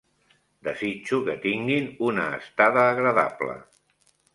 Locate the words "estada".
2.41-2.91